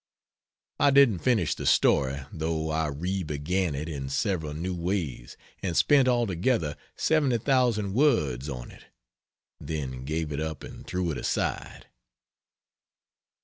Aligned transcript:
I 0.79 0.89
didn't 0.89 1.19
finish 1.19 1.53
the 1.53 1.67
story, 1.67 2.21
though 2.33 2.71
I 2.71 2.87
re 2.87 3.21
began 3.21 3.75
it 3.75 3.87
in 3.87 4.09
several 4.09 4.55
new 4.55 4.73
ways, 4.73 5.37
and 5.61 5.77
spent 5.77 6.07
altogether 6.07 6.75
70,000 6.95 7.93
words 7.93 8.49
on 8.49 8.71
it, 8.71 8.85
then 9.59 10.03
gave 10.05 10.31
it 10.31 10.39
up 10.41 10.63
and 10.63 10.87
threw 10.87 11.11
it 11.11 11.19
aside. 11.19 11.85